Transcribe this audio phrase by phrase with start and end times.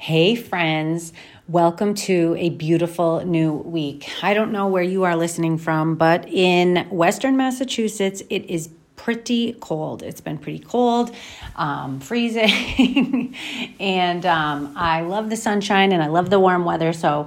[0.00, 1.12] Hey, friends.
[1.48, 4.08] Welcome to a beautiful new week.
[4.22, 9.54] I don't know where you are listening from, but in Western Massachusetts, it is pretty
[9.54, 10.04] cold.
[10.04, 11.12] It's been pretty cold,
[11.56, 13.34] um, freezing,
[13.80, 16.92] and um, I love the sunshine and I love the warm weather.
[16.92, 17.26] So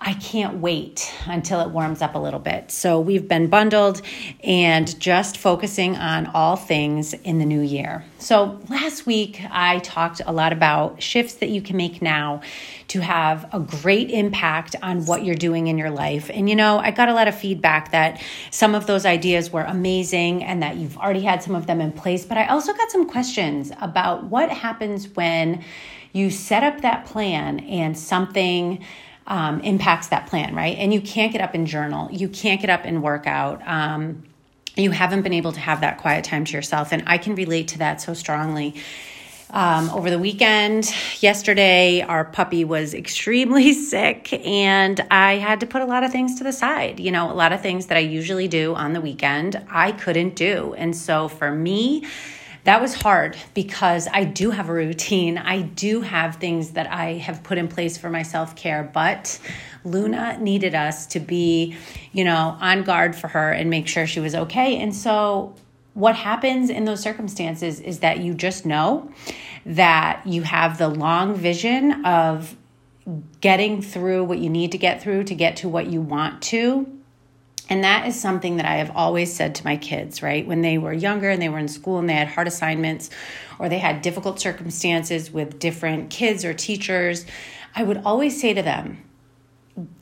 [0.00, 2.70] I can't wait until it warms up a little bit.
[2.70, 4.02] So we've been bundled
[4.44, 8.04] and just focusing on all things in the new year.
[8.18, 12.42] So last week, I talked a lot about shifts that you can make now
[12.88, 16.30] to have a great impact on what you're doing in your life.
[16.32, 19.62] And you know, I got a lot of feedback that some of those ideas were
[19.62, 22.24] amazing and that you've already had some of them in place.
[22.24, 25.64] But I also got some questions about what happens when
[26.12, 28.84] you set up that plan and something
[29.26, 30.76] um, impacts that plan, right?
[30.78, 33.66] And you can't get up and journal, you can't get up and work out.
[33.66, 34.24] Um,
[34.76, 36.92] you haven't been able to have that quiet time to yourself.
[36.92, 38.74] And I can relate to that so strongly.
[39.50, 45.82] Um, over the weekend, yesterday, our puppy was extremely sick, and I had to put
[45.82, 46.98] a lot of things to the side.
[46.98, 50.34] You know, a lot of things that I usually do on the weekend, I couldn't
[50.34, 50.74] do.
[50.76, 52.04] And so for me,
[52.66, 55.38] that was hard because I do have a routine.
[55.54, 59.40] I do have things that I have put in place for my self care, but
[59.84, 61.76] Luna needed us to be,
[62.12, 64.78] you know, on guard for her and make sure she was okay.
[64.78, 65.54] And so,
[65.94, 69.10] what happens in those circumstances is that you just know
[69.64, 72.54] that you have the long vision of
[73.40, 76.95] getting through what you need to get through to get to what you want to
[77.68, 80.46] and that is something that I have always said to my kids, right?
[80.46, 83.10] When they were younger and they were in school and they had hard assignments
[83.58, 87.26] or they had difficult circumstances with different kids or teachers,
[87.74, 89.02] I would always say to them,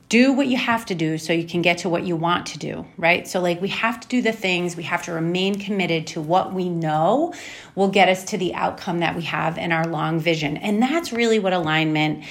[0.07, 2.59] do what you have to do so you can get to what you want to
[2.59, 3.27] do, right?
[3.27, 6.53] So, like, we have to do the things, we have to remain committed to what
[6.53, 7.33] we know
[7.73, 10.57] will get us to the outcome that we have in our long vision.
[10.57, 12.23] And that's really what alignment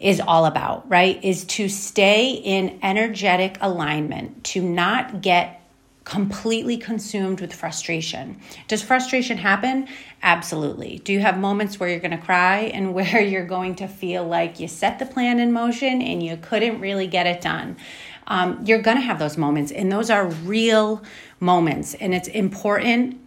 [0.00, 1.22] is all about, right?
[1.22, 5.59] Is to stay in energetic alignment, to not get
[6.10, 8.36] completely consumed with frustration.
[8.66, 9.86] Does frustration happen?
[10.24, 10.98] Absolutely.
[11.04, 14.26] Do you have moments where you're going to cry and where you're going to feel
[14.26, 17.76] like you set the plan in motion and you couldn't really get it done?
[18.26, 21.02] Um, you're going to have those moments, and those are real
[21.38, 21.94] moments.
[21.94, 23.18] And it's important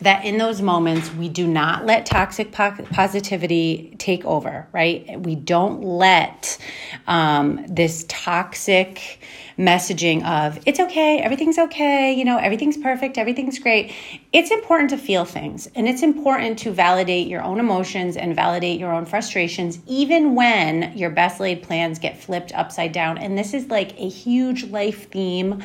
[0.00, 5.20] that in those moments we do not let toxic positivity take over right?
[5.20, 6.58] We don't let
[7.06, 9.20] um, this toxic
[9.58, 13.92] messaging of it's okay everything's okay you know everything's perfect everything's great.
[14.32, 18.78] It's important to feel things and it's important to validate your own emotions and validate
[18.78, 23.18] your own frustrations even when your best laid plans get flipped upside down.
[23.18, 25.62] And this is like a huge life theme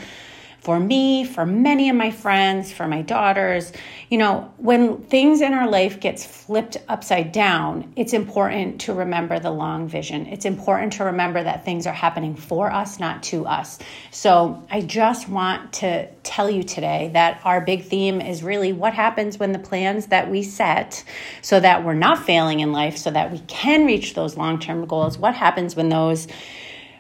[0.62, 3.72] for me, for many of my friends, for my daughters.
[4.10, 9.40] You know, when things in our life gets flipped upside down, it's important to remember
[9.40, 10.28] the long vision.
[10.28, 13.80] It's important to remember that things are happening for us, not to us.
[14.12, 18.94] So, I just want to tell you today that our big theme is really what
[18.94, 21.04] happens when the plans that we set
[21.42, 25.18] so that we're not failing in life, so that we can reach those long-term goals,
[25.18, 26.28] what happens when those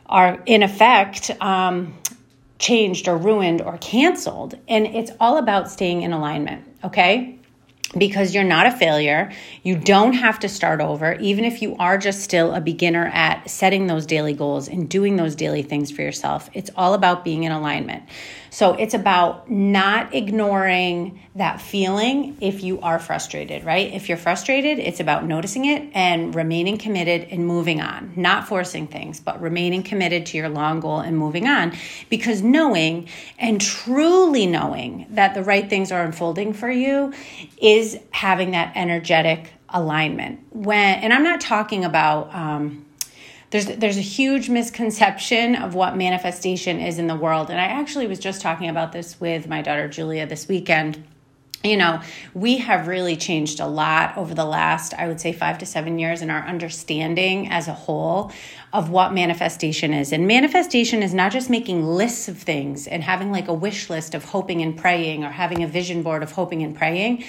[0.07, 1.93] are in effect um,
[2.61, 4.57] changed or ruined or canceled.
[4.69, 7.40] And it's all about staying in alignment, okay?
[7.97, 9.33] Because you're not a failure.
[9.63, 13.49] You don't have to start over, even if you are just still a beginner at
[13.49, 16.49] setting those daily goals and doing those daily things for yourself.
[16.53, 18.03] It's all about being in alignment.
[18.53, 23.93] So it's about not ignoring that feeling if you are frustrated, right?
[23.93, 28.87] If you're frustrated, it's about noticing it and remaining committed and moving on, not forcing
[28.87, 31.71] things, but remaining committed to your long goal and moving on
[32.09, 33.07] because knowing
[33.39, 37.13] and truly knowing that the right things are unfolding for you
[37.57, 37.80] is
[38.11, 40.39] having that energetic alignment.
[40.51, 42.85] When, and I'm not talking about, um,
[43.51, 48.07] there's there's a huge misconception of what manifestation is in the world and i actually
[48.07, 51.03] was just talking about this with my daughter julia this weekend
[51.63, 52.01] you know,
[52.33, 55.99] we have really changed a lot over the last, I would say, five to seven
[55.99, 58.31] years in our understanding as a whole
[58.73, 60.11] of what manifestation is.
[60.11, 64.15] And manifestation is not just making lists of things and having like a wish list
[64.15, 67.23] of hoping and praying or having a vision board of hoping and praying.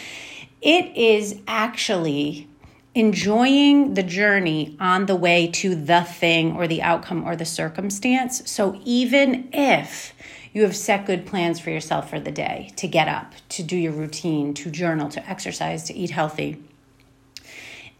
[0.62, 2.48] It is actually
[2.94, 8.48] enjoying the journey on the way to the thing or the outcome or the circumstance.
[8.48, 10.14] So even if
[10.52, 13.76] you have set good plans for yourself for the day to get up, to do
[13.76, 16.62] your routine, to journal, to exercise, to eat healthy,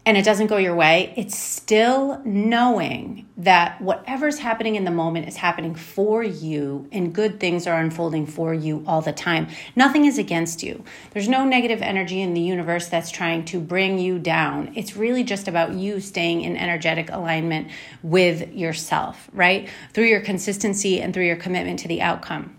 [0.05, 5.27] and it doesn't go your way, it's still knowing that whatever's happening in the moment
[5.27, 9.47] is happening for you and good things are unfolding for you all the time.
[9.75, 10.83] Nothing is against you.
[11.11, 14.73] There's no negative energy in the universe that's trying to bring you down.
[14.75, 17.69] It's really just about you staying in energetic alignment
[18.01, 19.69] with yourself, right?
[19.93, 22.57] Through your consistency and through your commitment to the outcome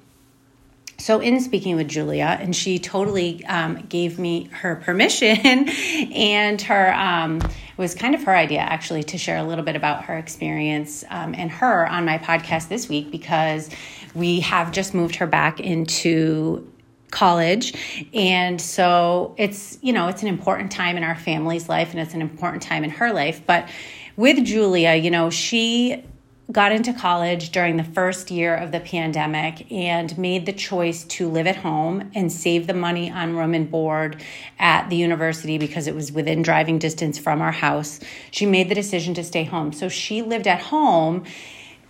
[1.04, 5.68] so in speaking with julia and she totally um, gave me her permission
[6.14, 9.76] and her um, it was kind of her idea actually to share a little bit
[9.76, 13.68] about her experience um, and her on my podcast this week because
[14.14, 16.66] we have just moved her back into
[17.10, 17.74] college.
[18.14, 22.14] And so it's you know it's an important time in our family's life and it's
[22.14, 23.42] an important time in her life.
[23.46, 23.68] But
[24.16, 26.04] with julia you know she
[26.52, 31.28] got into college during the first year of the pandemic and made the choice to
[31.28, 34.22] live at home and save the money on room and board
[34.58, 37.98] at the university because it was within driving distance from our house.
[38.30, 39.72] She made the decision to stay home.
[39.72, 41.24] So she lived at home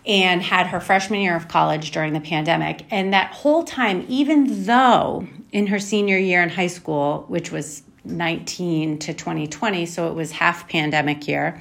[0.06, 2.84] and had her freshman year of college during the pandemic.
[2.90, 7.82] And that whole time, even though in her senior year in high school, which was
[8.04, 11.60] 19 to 2020, so it was half pandemic year.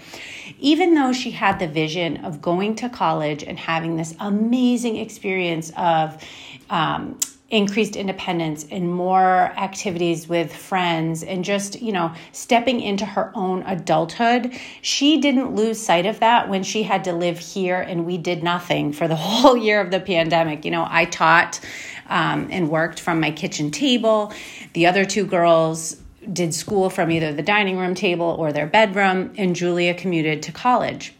[0.63, 5.73] Even though she had the vision of going to college and having this amazing experience
[5.75, 6.23] of
[6.69, 7.19] um,
[7.49, 13.61] increased independence and more activities with friends and just, you know, stepping into her own
[13.63, 18.17] adulthood, she didn't lose sight of that when she had to live here and we
[18.17, 20.63] did nothing for the whole year of the pandemic.
[20.63, 21.59] You know, I taught
[22.07, 24.31] um, and worked from my kitchen table.
[24.71, 25.97] The other two girls
[26.31, 30.51] did school from either the dining room table or their bedroom, and Julia commuted to
[30.51, 31.13] college.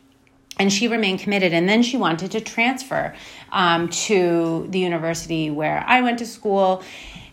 [0.59, 3.15] And she remained committed, and then she wanted to transfer
[3.51, 6.83] um, to the university where I went to school,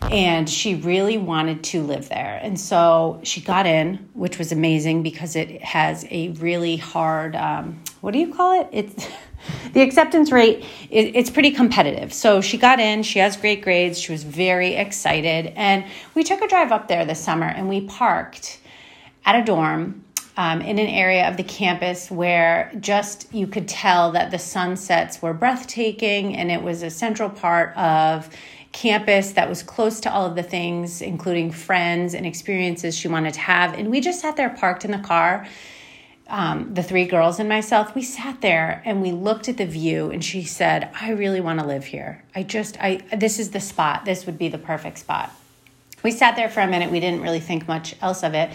[0.09, 2.39] and she really wanted to live there.
[2.41, 7.81] And so she got in, which was amazing because it has a really hard, um,
[8.01, 8.67] what do you call it?
[8.71, 9.07] It's
[9.73, 14.11] the acceptance rate it's pretty competitive so she got in she has great grades she
[14.11, 15.83] was very excited and
[16.13, 18.59] we took a drive up there this summer and we parked
[19.25, 20.03] at a dorm
[20.37, 25.21] um, in an area of the campus where just you could tell that the sunsets
[25.21, 28.29] were breathtaking and it was a central part of
[28.71, 33.33] campus that was close to all of the things including friends and experiences she wanted
[33.33, 35.45] to have and we just sat there parked in the car
[36.31, 40.09] um, the three girls and myself, we sat there and we looked at the view.
[40.11, 42.23] And she said, "I really want to live here.
[42.33, 44.05] I just, I this is the spot.
[44.05, 45.31] This would be the perfect spot."
[46.03, 46.89] We sat there for a minute.
[46.89, 48.49] We didn't really think much else of it.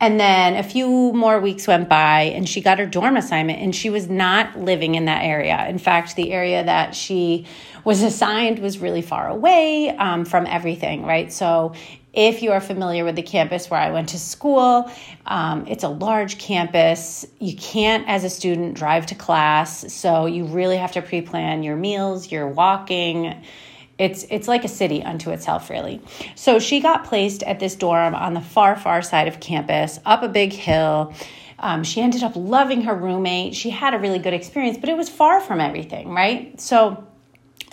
[0.00, 3.74] And then a few more weeks went by, and she got her dorm assignment, and
[3.74, 5.66] she was not living in that area.
[5.68, 7.46] In fact, the area that she
[7.84, 11.32] was assigned was really far away um, from everything, right?
[11.32, 11.74] So
[12.12, 14.90] if you are familiar with the campus where I went to school,
[15.26, 17.26] um, it's a large campus.
[17.40, 21.62] You can't, as a student, drive to class, so you really have to pre plan
[21.62, 23.42] your meals, your walking.
[23.98, 26.00] It's it's like a city unto itself, really.
[26.34, 30.22] So she got placed at this dorm on the far, far side of campus, up
[30.22, 31.14] a big hill.
[31.58, 33.54] Um, she ended up loving her roommate.
[33.54, 36.60] She had a really good experience, but it was far from everything, right?
[36.60, 37.06] So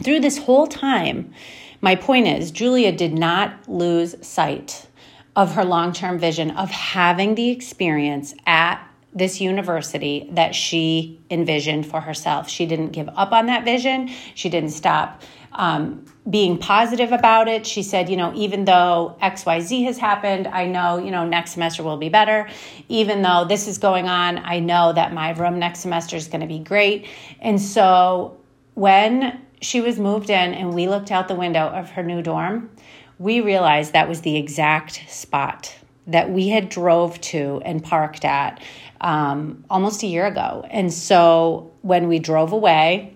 [0.03, 1.33] through this whole time,
[1.81, 4.87] my point is, Julia did not lose sight
[5.35, 11.85] of her long term vision of having the experience at this university that she envisioned
[11.85, 12.49] for herself.
[12.49, 14.09] She didn't give up on that vision.
[14.35, 15.21] She didn't stop
[15.53, 17.65] um, being positive about it.
[17.65, 21.83] She said, you know, even though XYZ has happened, I know, you know, next semester
[21.83, 22.47] will be better.
[22.87, 26.41] Even though this is going on, I know that my room next semester is going
[26.41, 27.07] to be great.
[27.39, 28.37] And so
[28.75, 32.69] when she was moved in and we looked out the window of her new dorm,
[33.19, 35.75] we realized that was the exact spot
[36.07, 38.61] that we had drove to and parked at
[39.01, 40.65] um, almost a year ago.
[40.69, 43.15] And so when we drove away,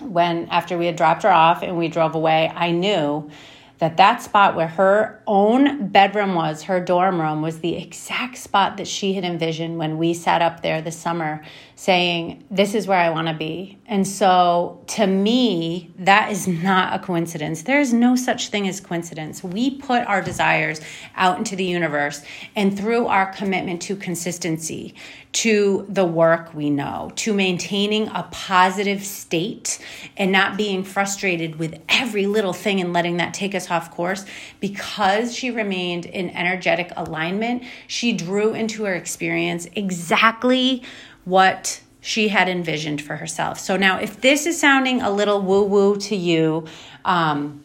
[0.00, 3.30] when after we had dropped her off and we drove away, I knew
[3.78, 8.76] that that spot where her own bedroom was, her dorm room, was the exact spot
[8.76, 11.42] that she had envisioned when we sat up there this summer
[11.80, 13.78] saying, This is where I want to be.
[13.86, 17.62] And so to me, that is not a coincidence.
[17.62, 19.42] There is no such thing as coincidence.
[19.42, 20.82] We put our desires
[21.16, 22.22] out into the universe,
[22.54, 24.94] and through our commitment to consistency,
[25.32, 29.78] to the work we know, to maintaining a positive state
[30.18, 34.26] and not being frustrated with every little thing and letting that take us off course.
[34.60, 40.82] Because she remained in energetic alignment, she drew into her experience exactly
[41.30, 43.58] what she had envisioned for herself.
[43.58, 46.66] So now, if this is sounding a little woo woo to you,
[47.04, 47.64] um,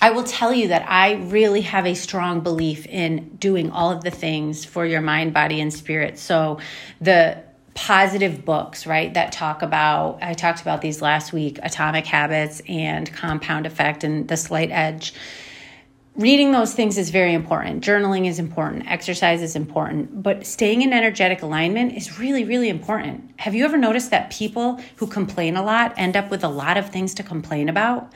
[0.00, 4.04] I will tell you that I really have a strong belief in doing all of
[4.04, 6.18] the things for your mind, body, and spirit.
[6.18, 6.60] So
[7.00, 7.38] the
[7.74, 13.12] positive books, right, that talk about, I talked about these last week Atomic Habits and
[13.12, 15.14] Compound Effect and The Slight Edge.
[16.18, 17.84] Reading those things is very important.
[17.84, 18.90] Journaling is important.
[18.90, 20.20] Exercise is important.
[20.20, 23.30] But staying in energetic alignment is really, really important.
[23.36, 26.76] Have you ever noticed that people who complain a lot end up with a lot
[26.76, 28.12] of things to complain about?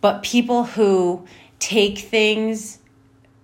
[0.00, 1.26] But people who
[1.58, 2.78] take things,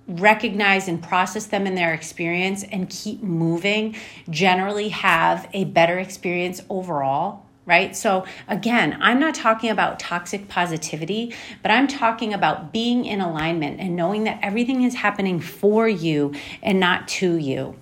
[0.09, 3.97] recognize and process them in their experience, and keep moving
[4.31, 7.95] generally have a better experience overall right?
[7.95, 13.79] So, again, I'm not talking about toxic positivity, but I'm talking about being in alignment
[13.79, 16.35] and knowing that everything is happening for you
[16.65, 17.77] and not to you.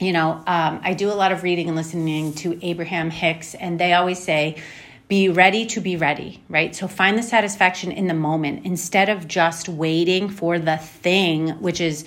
[0.00, 3.78] You know, um, I do a lot of reading and listening to Abraham Hicks, and
[3.78, 4.60] they always say,
[5.06, 6.74] be ready to be ready, right?
[6.74, 11.80] So find the satisfaction in the moment instead of just waiting for the thing, which
[11.80, 12.04] is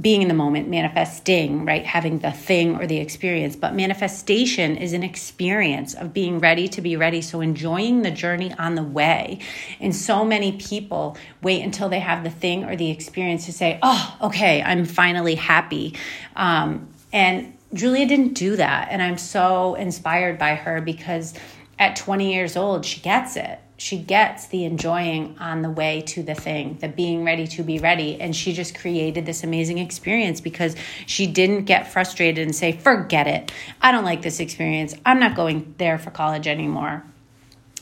[0.00, 1.84] being in the moment, manifesting, right?
[1.84, 3.56] Having the thing or the experience.
[3.56, 7.22] But manifestation is an experience of being ready to be ready.
[7.22, 9.40] So enjoying the journey on the way.
[9.80, 13.78] And so many people wait until they have the thing or the experience to say,
[13.82, 15.94] oh, okay, I'm finally happy.
[16.36, 18.88] Um, and Julia didn't do that.
[18.90, 21.34] And I'm so inspired by her because
[21.78, 23.58] at 20 years old, she gets it.
[23.80, 27.78] She gets the enjoying on the way to the thing, the being ready to be
[27.78, 28.20] ready.
[28.20, 33.26] And she just created this amazing experience because she didn't get frustrated and say, forget
[33.26, 33.50] it.
[33.80, 34.94] I don't like this experience.
[35.06, 37.04] I'm not going there for college anymore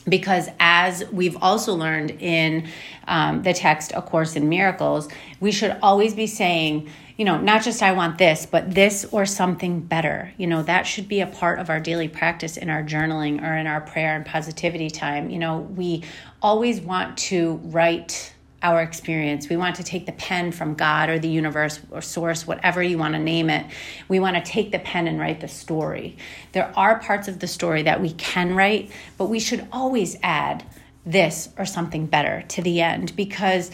[0.09, 2.67] because as we've also learned in
[3.07, 5.07] um, the text a course in miracles
[5.39, 6.89] we should always be saying
[7.19, 10.31] you know, not just I want this, but this or something better.
[10.37, 13.57] You know, that should be a part of our daily practice in our journaling or
[13.57, 15.29] in our prayer and positivity time.
[15.29, 16.05] You know, we
[16.41, 19.49] always want to write our experience.
[19.49, 22.97] We want to take the pen from God or the universe or source, whatever you
[22.97, 23.65] want to name it.
[24.07, 26.17] We want to take the pen and write the story.
[26.51, 30.63] There are parts of the story that we can write, but we should always add
[31.05, 33.71] this or something better to the end because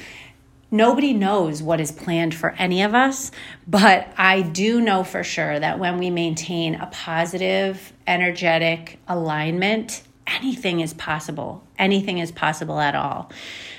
[0.71, 3.31] nobody knows what is planned for any of us,
[3.67, 10.79] but I do know for sure that when we maintain a positive, energetic alignment, anything
[10.79, 11.63] is possible.
[11.77, 13.31] Anything is possible at all.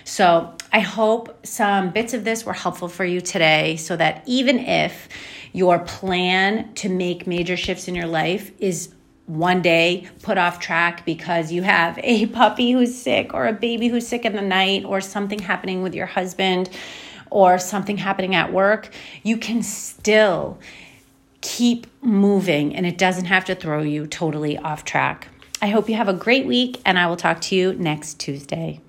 [0.05, 4.59] So I hope some bits of this were helpful for you today so that even
[4.59, 5.09] if
[5.53, 8.93] your plan to make major shifts in your life is
[9.26, 13.88] one day put off track because you have a puppy who's sick or a baby
[13.88, 16.71] who's sick in the night or something happening with your husband
[17.31, 18.88] or something happening at work,
[19.25, 20.59] you can still
[21.41, 25.29] keep moving and it doesn't have to throw you totally off track.
[25.66, 28.80] I hope you have a great week and I will talk to you next Tuesday.